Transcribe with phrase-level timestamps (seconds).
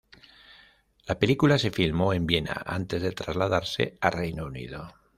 [1.05, 4.91] La película se filmó en Viena antes de trasladarse a Reino Unido.